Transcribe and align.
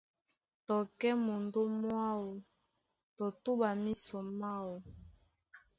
Tɔ 0.65 0.77
kɛ́ 0.99 1.13
mondó 1.25 1.61
mwáō 1.79 2.29
tɔ 3.15 3.25
túɓa 3.43 3.69
mísɔ 3.83 4.19
máō. 4.39 4.75